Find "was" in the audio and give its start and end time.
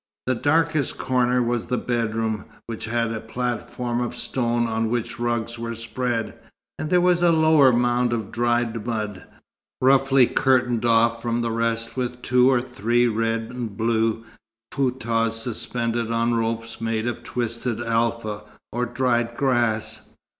1.43-1.67, 6.99-7.21